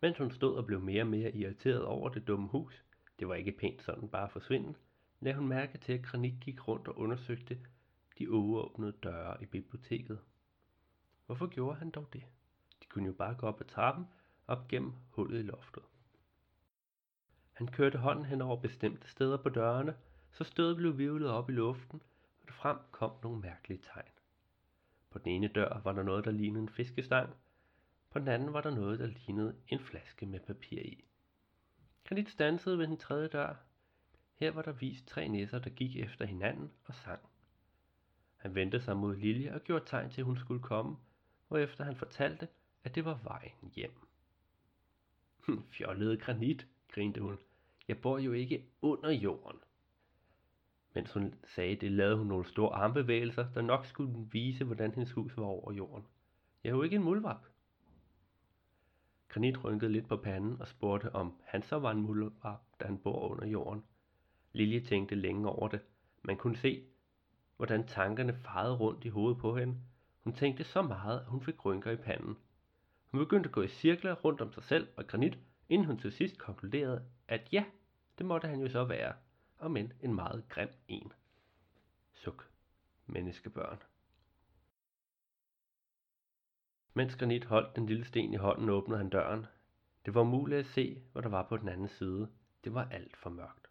Mens 0.00 0.18
hun 0.18 0.30
stod 0.30 0.56
og 0.56 0.66
blev 0.66 0.80
mere 0.80 1.02
og 1.02 1.06
mere 1.06 1.32
irriteret 1.32 1.84
over 1.84 2.08
det 2.08 2.26
dumme 2.26 2.48
hus, 2.48 2.84
det 3.18 3.28
var 3.28 3.34
ikke 3.34 3.52
pænt 3.52 3.82
sådan 3.82 4.08
bare 4.08 4.28
forsvinde, 4.28 4.74
lagde 5.20 5.38
hun 5.38 5.48
mærke 5.48 5.78
til, 5.78 5.92
at 5.92 6.02
Granit 6.02 6.40
gik 6.40 6.68
rundt 6.68 6.88
og 6.88 6.98
undersøgte 6.98 7.58
de 8.18 8.28
overåbnede 8.28 8.92
døre 8.92 9.42
i 9.42 9.46
biblioteket. 9.46 10.18
Hvorfor 11.26 11.46
gjorde 11.46 11.78
han 11.78 11.90
dog 11.90 12.12
det? 12.12 12.22
De 12.82 12.86
kunne 12.88 13.06
jo 13.06 13.12
bare 13.12 13.34
gå 13.34 13.46
op 13.46 13.60
ad 13.60 13.66
trappen, 13.66 14.06
op 14.46 14.68
gennem 14.68 14.92
hullet 15.10 15.38
i 15.38 15.42
loftet. 15.42 15.82
Han 17.56 17.66
kørte 17.66 17.98
hånden 17.98 18.24
hen 18.24 18.42
over 18.42 18.56
bestemte 18.56 19.08
steder 19.08 19.36
på 19.36 19.48
dørene, 19.48 19.96
så 20.32 20.44
stødet 20.44 20.76
blev 20.76 20.98
vivlet 20.98 21.30
op 21.30 21.50
i 21.50 21.52
luften, 21.52 22.02
og 22.48 22.54
frem 22.54 22.78
kom 22.90 23.12
nogle 23.22 23.40
mærkelige 23.40 23.82
tegn. 23.82 24.12
På 25.10 25.18
den 25.18 25.28
ene 25.28 25.48
dør 25.48 25.80
var 25.84 25.92
der 25.92 26.02
noget, 26.02 26.24
der 26.24 26.30
lignede 26.30 26.62
en 26.62 26.68
fiskestang, 26.68 27.36
på 28.10 28.18
den 28.18 28.28
anden 28.28 28.52
var 28.52 28.60
der 28.60 28.70
noget, 28.70 28.98
der 28.98 29.06
lignede 29.06 29.56
en 29.68 29.80
flaske 29.80 30.26
med 30.26 30.40
papir 30.40 30.80
i. 30.80 31.04
Kredit 32.04 32.30
stansede 32.30 32.78
ved 32.78 32.86
den 32.86 32.96
tredje 32.96 33.28
dør. 33.28 33.54
Her 34.34 34.50
var 34.50 34.62
der 34.62 34.72
vist 34.72 35.06
tre 35.06 35.28
nisser, 35.28 35.58
der 35.58 35.70
gik 35.70 35.96
efter 35.96 36.24
hinanden 36.24 36.72
og 36.84 36.94
sang. 36.94 37.20
Han 38.36 38.54
vendte 38.54 38.80
sig 38.80 38.96
mod 38.96 39.16
Lilje 39.16 39.54
og 39.54 39.60
gjorde 39.60 39.84
tegn 39.84 40.10
til, 40.10 40.20
at 40.20 40.26
hun 40.26 40.36
skulle 40.36 40.62
komme, 40.62 40.96
efter 41.50 41.84
han 41.84 41.96
fortalte, 41.96 42.48
at 42.84 42.94
det 42.94 43.04
var 43.04 43.20
vejen 43.22 43.72
hjem. 43.74 44.06
Fjollede 45.72 46.16
granit, 46.16 46.66
grinte 46.88 47.20
hun. 47.20 47.38
Jeg 47.88 47.98
bor 47.98 48.18
jo 48.18 48.32
ikke 48.32 48.66
under 48.82 49.10
jorden. 49.10 49.58
Mens 50.94 51.12
hun 51.12 51.34
sagde 51.44 51.76
det, 51.76 51.92
lavede 51.92 52.16
hun 52.16 52.26
nogle 52.26 52.46
store 52.46 52.74
armbevægelser, 52.74 53.52
der 53.54 53.62
nok 53.62 53.86
skulle 53.86 54.28
vise, 54.32 54.64
hvordan 54.64 54.94
hendes 54.94 55.12
hus 55.12 55.36
var 55.36 55.44
over 55.44 55.72
jorden. 55.72 56.06
Jeg 56.64 56.70
er 56.70 56.74
jo 56.74 56.82
ikke 56.82 56.96
en 56.96 57.02
muldvarp. 57.02 57.46
Granit 59.28 59.64
rynkede 59.64 59.92
lidt 59.92 60.08
på 60.08 60.16
panden 60.16 60.60
og 60.60 60.68
spurgte, 60.68 61.14
om 61.14 61.34
han 61.44 61.62
så 61.62 61.78
var 61.78 61.90
en 61.90 62.02
muldvarp, 62.02 62.60
da 62.80 62.86
han 62.86 62.98
bor 62.98 63.28
under 63.28 63.46
jorden. 63.46 63.84
Lilje 64.52 64.80
tænkte 64.80 65.14
længe 65.14 65.48
over 65.48 65.68
det. 65.68 65.80
Man 66.22 66.36
kunne 66.36 66.56
se, 66.56 66.84
hvordan 67.56 67.86
tankerne 67.86 68.34
farede 68.34 68.76
rundt 68.76 69.04
i 69.04 69.08
hovedet 69.08 69.38
på 69.38 69.56
hende. 69.56 69.76
Hun 70.24 70.32
tænkte 70.32 70.64
så 70.64 70.82
meget, 70.82 71.20
at 71.20 71.26
hun 71.26 71.42
fik 71.42 71.64
rynker 71.64 71.90
i 71.90 71.96
panden. 71.96 72.36
Hun 73.10 73.20
begyndte 73.20 73.48
at 73.48 73.52
gå 73.52 73.62
i 73.62 73.68
cirkler 73.68 74.14
rundt 74.14 74.40
om 74.40 74.52
sig 74.52 74.64
selv 74.64 74.88
og 74.96 75.06
granit, 75.06 75.38
inden 75.68 75.86
hun 75.86 75.98
til 75.98 76.12
sidst 76.12 76.38
konkluderede, 76.38 77.04
at 77.28 77.52
ja, 77.52 77.64
det 78.18 78.26
måtte 78.26 78.48
han 78.48 78.60
jo 78.60 78.68
så 78.68 78.84
være, 78.84 79.14
og 79.58 79.70
men 79.70 79.92
en 80.00 80.14
meget 80.14 80.48
grim 80.48 80.68
en. 80.88 81.12
Suk, 82.14 82.50
menneskebørn. 83.06 83.82
Mens 86.94 87.16
Granit 87.16 87.44
holdt 87.44 87.76
den 87.76 87.86
lille 87.86 88.04
sten 88.04 88.32
i 88.32 88.36
hånden, 88.36 88.68
åbnede 88.68 88.98
han 88.98 89.08
døren. 89.08 89.46
Det 90.06 90.14
var 90.14 90.20
umuligt 90.20 90.60
at 90.60 90.66
se, 90.66 91.02
hvad 91.12 91.22
der 91.22 91.28
var 91.28 91.42
på 91.42 91.56
den 91.56 91.68
anden 91.68 91.88
side. 91.88 92.28
Det 92.64 92.74
var 92.74 92.88
alt 92.90 93.16
for 93.16 93.30
mørkt. 93.30 93.70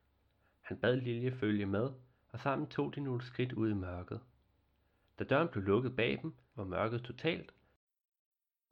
Han 0.62 0.78
bad 0.78 0.96
Lilje 0.96 1.32
følge 1.32 1.66
med, 1.66 1.90
og 2.30 2.40
sammen 2.40 2.68
tog 2.68 2.96
de 2.96 3.02
nogle 3.02 3.22
skridt 3.22 3.54
ud 3.54 3.70
i 3.70 3.74
mørket. 3.74 4.22
Da 5.20 5.24
døren 5.24 5.48
blev 5.48 5.64
lukket 5.64 5.96
bag 5.96 6.20
dem, 6.22 6.36
var 6.56 6.64
mørket 6.64 7.04
totalt. 7.04 7.54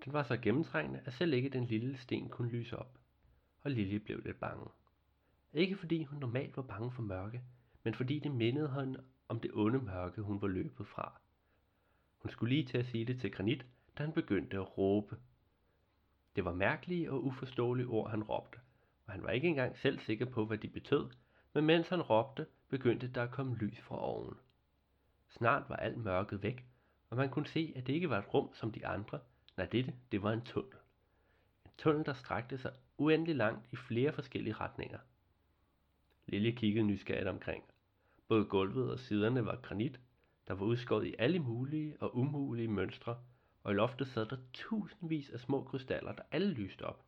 Den 0.05 0.13
var 0.13 0.23
så 0.23 0.37
gennemtrængende, 0.37 1.01
at 1.05 1.13
selv 1.13 1.33
ikke 1.33 1.49
den 1.49 1.65
lille 1.65 1.97
sten 1.97 2.29
kunne 2.29 2.49
lyse 2.51 2.77
op, 2.77 2.99
og 3.63 3.71
Lille 3.71 3.99
blev 3.99 4.21
lidt 4.25 4.39
bange. 4.39 4.65
Ikke 5.53 5.75
fordi 5.75 6.03
hun 6.03 6.19
normalt 6.19 6.57
var 6.57 6.63
bange 6.63 6.91
for 6.91 7.01
mørke, 7.01 7.41
men 7.83 7.93
fordi 7.93 8.19
det 8.19 8.31
mindede 8.31 8.73
hende 8.73 9.03
om 9.27 9.39
det 9.39 9.51
onde 9.53 9.79
mørke, 9.79 10.21
hun 10.21 10.41
var 10.41 10.47
løbet 10.47 10.87
fra. 10.87 11.19
Hun 12.17 12.31
skulle 12.31 12.55
lige 12.55 12.67
til 12.67 12.77
at 12.77 12.85
sige 12.85 13.05
det 13.05 13.21
til 13.21 13.31
Granit, 13.31 13.65
da 13.97 14.03
han 14.03 14.13
begyndte 14.13 14.57
at 14.57 14.77
råbe. 14.77 15.17
Det 16.35 16.45
var 16.45 16.53
mærkelige 16.53 17.11
og 17.11 17.23
uforståelige 17.23 17.87
ord, 17.87 18.09
han 18.09 18.23
råbte, 18.23 18.59
og 19.05 19.13
han 19.13 19.23
var 19.23 19.29
ikke 19.29 19.47
engang 19.47 19.77
selv 19.77 19.99
sikker 19.99 20.25
på, 20.25 20.45
hvad 20.45 20.57
de 20.57 20.67
betød, 20.67 21.09
men 21.53 21.65
mens 21.65 21.89
han 21.89 22.01
råbte, 22.01 22.47
begyndte 22.69 23.07
der 23.07 23.23
at 23.23 23.31
komme 23.31 23.55
lys 23.55 23.79
fra 23.79 24.03
oven. 24.03 24.37
Snart 25.29 25.69
var 25.69 25.75
alt 25.75 25.97
mørket 25.97 26.43
væk, 26.43 26.65
og 27.09 27.17
man 27.17 27.29
kunne 27.29 27.47
se, 27.47 27.73
at 27.75 27.87
det 27.87 27.93
ikke 27.93 28.09
var 28.09 28.19
et 28.19 28.33
rum 28.33 28.53
som 28.53 28.71
de 28.71 28.87
andre. 28.87 29.19
Nej, 29.57 29.65
dette, 29.65 29.93
det 30.11 30.23
var 30.23 30.31
en 30.31 30.41
tunnel. 30.41 30.77
En 31.65 31.71
tunnel, 31.77 32.05
der 32.05 32.13
strakte 32.13 32.57
sig 32.57 32.73
uendelig 32.97 33.35
langt 33.35 33.67
i 33.71 33.75
flere 33.75 34.13
forskellige 34.13 34.53
retninger. 34.53 34.99
Lille 36.25 36.51
kiggede 36.51 36.85
nysgerrigt 36.85 37.27
omkring. 37.27 37.63
Både 38.27 38.45
gulvet 38.45 38.91
og 38.91 38.99
siderne 38.99 39.45
var 39.45 39.55
granit, 39.55 39.99
der 40.47 40.53
var 40.53 40.65
udskåret 40.65 41.05
i 41.05 41.15
alle 41.19 41.39
mulige 41.39 41.97
og 41.99 42.17
umulige 42.17 42.67
mønstre, 42.67 43.17
og 43.63 43.71
i 43.71 43.75
loftet 43.75 44.07
sad 44.07 44.25
der 44.25 44.37
tusindvis 44.53 45.29
af 45.29 45.39
små 45.39 45.63
krystaller, 45.63 46.11
der 46.11 46.23
alle 46.31 46.53
lyste 46.53 46.81
op. 46.81 47.05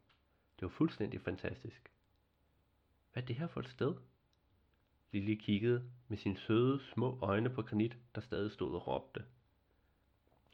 Det 0.60 0.62
var 0.62 0.70
fuldstændig 0.70 1.22
fantastisk. 1.22 1.92
Hvad 3.14 3.24
er 3.24 3.28
det 3.28 3.36
her 3.36 3.48
for 3.48 3.60
et 3.60 3.70
sted? 3.70 3.96
Lille 5.12 5.36
kiggede 5.36 5.92
med 6.08 6.18
sine 6.18 6.38
søde, 6.38 6.80
små 6.94 7.20
øjne 7.22 7.50
på 7.50 7.62
granit, 7.62 7.98
der 8.16 8.22
stadig 8.22 8.52
stod 8.52 8.76
og 8.76 8.88
råbte. 8.88 9.26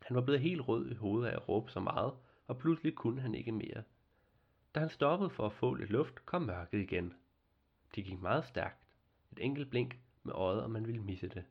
Han 0.02 0.16
var 0.16 0.22
blevet 0.22 0.42
helt 0.42 0.68
rød 0.68 0.92
i 0.92 0.94
hovedet 0.96 1.28
af 1.28 1.36
at 1.36 1.50
råbe 1.50 1.72
så 1.72 1.80
meget, 1.80 2.14
og 2.48 2.58
pludselig 2.58 2.96
kunne 2.96 3.22
han 3.22 3.36
ikke 3.36 3.52
mere. 3.52 3.84
Da 4.76 4.80
han 4.80 4.90
stoppede 4.90 5.30
for 5.30 5.46
at 5.46 5.54
få 5.54 5.74
lidt 5.74 5.90
luft, 5.90 6.26
kom 6.26 6.42
mørket 6.42 6.80
igen. 6.80 7.14
Det 7.96 8.06
gik 8.06 8.22
meget 8.22 8.46
stærkt. 8.46 8.88
Et 9.32 9.40
enkelt 9.40 9.70
blink 9.70 10.00
med 10.24 10.34
øjet, 10.34 10.64
og 10.64 10.72
man 10.72 10.88
ville 10.88 11.02
misse 11.02 11.28
det. 11.28 11.46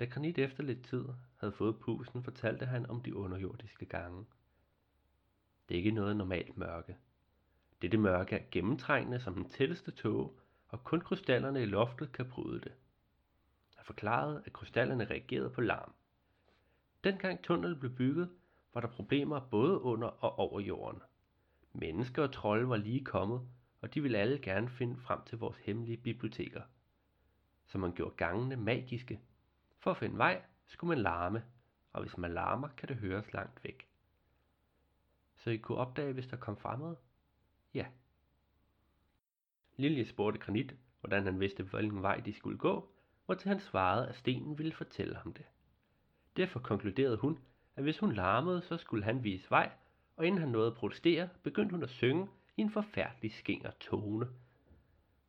Da 0.00 0.04
Granit 0.04 0.38
efter 0.38 0.62
lidt 0.62 0.84
tid 0.84 1.04
havde 1.36 1.52
fået 1.52 1.80
pusen, 1.80 2.22
fortalte 2.22 2.66
han 2.66 2.90
om 2.90 3.02
de 3.02 3.16
underjordiske 3.16 3.86
gange. 3.86 4.26
Det 5.68 5.74
er 5.74 5.78
ikke 5.78 5.90
noget 5.90 6.16
normalt 6.16 6.56
mørke. 6.56 6.96
Dette 7.82 7.98
mørke 7.98 8.36
er 8.36 8.44
gennemtrængende 8.50 9.20
som 9.20 9.34
den 9.34 9.48
tætteste 9.48 9.90
tåge, 9.90 10.30
og 10.68 10.84
kun 10.84 11.00
krystallerne 11.00 11.62
i 11.62 11.66
loftet 11.66 12.12
kan 12.12 12.28
bryde 12.28 12.60
det. 12.60 12.72
Han 13.76 13.84
forklarede, 13.84 14.42
at 14.46 14.52
krystallerne 14.52 15.04
reagerede 15.04 15.50
på 15.50 15.60
larm. 15.60 15.94
Dengang 17.04 17.42
tunnelen 17.42 17.80
blev 17.80 17.94
bygget, 17.96 18.30
var 18.74 18.80
der 18.80 18.88
problemer 18.88 19.40
både 19.50 19.80
under 19.80 20.08
og 20.08 20.38
over 20.38 20.60
jorden. 20.60 21.02
Mennesker 21.72 22.22
og 22.22 22.32
trolde 22.32 22.68
var 22.68 22.76
lige 22.76 23.04
kommet, 23.04 23.48
og 23.80 23.94
de 23.94 24.02
ville 24.02 24.18
alle 24.18 24.38
gerne 24.38 24.68
finde 24.68 24.96
frem 24.96 25.24
til 25.24 25.38
vores 25.38 25.58
hemmelige 25.58 25.96
biblioteker. 25.96 26.62
Så 27.66 27.78
man 27.78 27.92
gjorde 27.92 28.16
gangene 28.16 28.56
magiske. 28.56 29.20
For 29.78 29.90
at 29.90 29.96
finde 29.96 30.18
vej 30.18 30.42
skulle 30.66 30.88
man 30.88 31.02
larme, 31.02 31.44
og 31.92 32.02
hvis 32.02 32.18
man 32.18 32.34
larmer, 32.34 32.68
kan 32.68 32.88
det 32.88 32.96
høres 32.96 33.32
langt 33.32 33.64
væk. 33.64 33.88
Så 35.36 35.50
I 35.50 35.56
kunne 35.56 35.78
opdage, 35.78 36.12
hvis 36.12 36.26
der 36.26 36.36
kom 36.36 36.56
fremmede? 36.56 36.96
Ja. 37.74 37.86
Lilje 39.76 40.04
spurgte 40.04 40.40
Granit, 40.40 40.76
hvordan 41.00 41.24
han 41.24 41.40
vidste, 41.40 41.62
hvilken 41.62 42.02
vej 42.02 42.20
de 42.20 42.32
skulle 42.32 42.58
gå, 42.58 42.92
hvortil 43.26 43.48
han 43.48 43.60
svarede, 43.60 44.08
at 44.08 44.16
stenen 44.16 44.58
ville 44.58 44.72
fortælle 44.72 45.16
ham 45.16 45.32
det. 45.32 45.46
Derfor 46.36 46.60
konkluderede 46.60 47.16
hun, 47.16 47.38
at 47.76 47.82
hvis 47.82 47.98
hun 47.98 48.12
larmede, 48.12 48.62
så 48.62 48.76
skulle 48.76 49.04
han 49.04 49.24
vise 49.24 49.50
vej, 49.50 49.72
og 50.18 50.26
inden 50.26 50.40
han 50.40 50.48
nåede 50.48 50.66
at 50.66 50.74
protestere, 50.76 51.28
begyndte 51.42 51.72
hun 51.72 51.82
at 51.82 51.90
synge 51.90 52.28
i 52.56 52.60
en 52.60 52.70
forfærdelig 52.70 53.32
skinger 53.32 53.70
tone. 53.80 54.28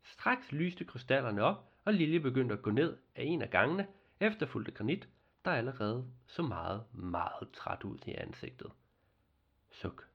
Straks 0.04 0.52
lyste 0.52 0.86
krystallerne 0.86 1.44
op, 1.44 1.72
og 1.86 1.94
Lilje 1.94 2.20
begyndte 2.20 2.54
at 2.56 2.62
gå 2.62 2.72
ned 2.72 2.98
af 3.16 3.24
en 3.24 3.42
af 3.42 3.50
gangene, 3.50 3.88
efterfulgt 4.20 4.74
granit, 4.74 5.10
der 5.46 5.52
allerede 5.52 6.12
så 6.28 6.42
meget, 6.42 6.84
meget 6.94 7.52
træt 7.54 7.84
ud 7.84 7.98
i 8.08 8.12
ansigtet. 8.12 8.72
Suk. 9.72 10.08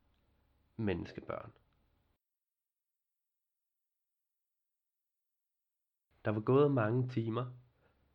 Menneskebørn. 0.77 1.53
Der 6.25 6.31
var 6.31 6.41
gået 6.41 6.71
mange 6.71 7.09
timer, 7.09 7.47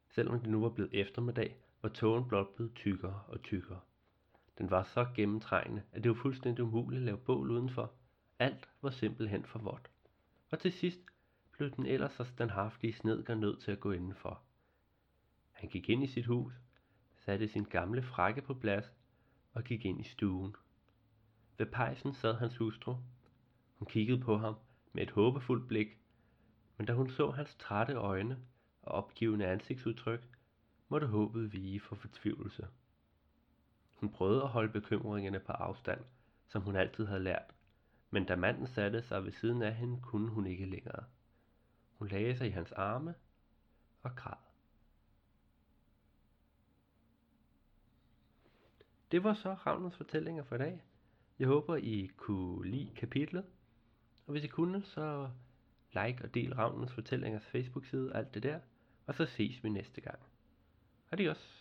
selvom 0.09 0.39
det 0.39 0.49
nu 0.49 0.61
var 0.61 0.69
blevet 0.69 0.93
eftermiddag, 0.93 1.55
var 1.81 1.89
tågen 1.89 2.27
blot 2.27 2.55
blevet 2.55 2.75
tykkere 2.75 3.23
og 3.27 3.41
tykkere. 3.41 3.79
Den 4.59 4.71
var 4.71 4.83
så 4.83 5.07
gennemtrængende, 5.15 5.83
at 5.91 6.03
det 6.03 6.09
var 6.09 6.15
fuldstændig 6.21 6.63
umuligt 6.63 6.99
at 6.99 7.05
lave 7.05 7.17
bål 7.17 7.51
udenfor. 7.51 7.93
Alt 8.39 8.69
var 8.81 8.89
simpelthen 8.89 9.45
for 9.45 9.59
vådt. 9.59 9.89
Og 10.51 10.59
til 10.59 10.71
sidst 10.71 10.99
blev 11.51 11.71
den 11.71 11.85
ellers 11.85 12.13
så 12.13 12.23
standhaftige 12.23 12.93
snedker 12.93 13.35
nødt 13.35 13.61
til 13.61 13.71
at 13.71 13.79
gå 13.79 13.91
indenfor. 13.91 14.41
Han 15.51 15.69
gik 15.69 15.89
ind 15.89 16.03
i 16.03 16.07
sit 16.07 16.25
hus, 16.25 16.53
satte 17.17 17.47
sin 17.47 17.63
gamle 17.63 18.03
frakke 18.03 18.41
på 18.41 18.53
plads 18.53 18.93
og 19.53 19.63
gik 19.63 19.85
ind 19.85 20.01
i 20.01 20.03
stuen. 20.03 20.55
Ved 21.57 21.65
pejsen 21.65 22.13
sad 22.13 22.35
hans 22.35 22.57
hustru. 22.57 22.95
Hun 23.77 23.85
kiggede 23.85 24.19
på 24.19 24.37
ham 24.37 24.55
med 24.93 25.03
et 25.03 25.11
håbefuldt 25.11 25.67
blik, 25.67 25.97
men 26.77 26.87
da 26.87 26.93
hun 26.93 27.09
så 27.09 27.31
hans 27.31 27.55
trætte 27.55 27.93
øjne 27.93 28.39
og 28.81 28.91
opgivende 28.91 29.45
ansigtsudtryk, 29.45 30.29
måtte 30.89 31.07
håbet 31.07 31.53
vige 31.53 31.79
for 31.79 31.95
fortvivlelse. 31.95 32.67
Hun 33.99 34.09
prøvede 34.09 34.43
at 34.43 34.49
holde 34.49 34.69
bekymringerne 34.69 35.39
på 35.39 35.51
afstand, 35.51 36.01
som 36.47 36.61
hun 36.61 36.75
altid 36.75 37.05
havde 37.05 37.23
lært, 37.23 37.55
men 38.09 38.25
da 38.25 38.35
manden 38.35 38.67
satte 38.67 39.01
sig 39.01 39.23
ved 39.23 39.31
siden 39.31 39.61
af 39.61 39.75
hende, 39.75 40.01
kunne 40.01 40.29
hun 40.29 40.45
ikke 40.45 40.65
længere. 40.65 41.03
Hun 41.97 42.07
lagde 42.07 42.37
sig 42.37 42.47
i 42.47 42.51
hans 42.51 42.71
arme 42.71 43.15
og 44.03 44.15
græd. 44.15 44.37
Det 49.11 49.23
var 49.23 49.33
så 49.33 49.53
Ravnens 49.53 49.95
fortællinger 49.95 50.43
for 50.43 50.55
i 50.55 50.57
dag. 50.57 50.83
Jeg 51.39 51.47
håber, 51.47 51.75
I 51.75 52.11
kunne 52.17 52.69
lide 52.69 52.91
kapitlet. 52.95 53.45
Og 54.25 54.31
hvis 54.31 54.43
I 54.43 54.47
kunne, 54.47 54.83
så 54.83 55.29
like 55.93 56.23
og 56.23 56.33
del 56.33 56.55
Ravnens 56.55 56.93
fortællingers 56.93 57.45
Facebook-side 57.45 58.11
og 58.11 58.17
alt 58.17 58.33
det 58.33 58.43
der. 58.43 58.59
Og 59.05 59.15
så 59.15 59.25
ses 59.25 59.63
vi 59.63 59.69
næste 59.69 60.01
gang. 60.01 60.19
Adios. 61.11 61.58